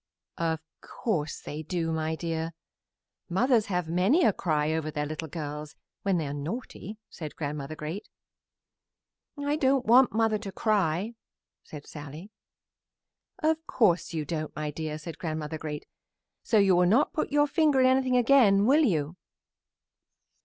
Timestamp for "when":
6.01-6.17